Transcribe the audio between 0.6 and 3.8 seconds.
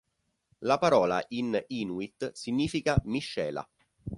La parola in inuit significa "miscela".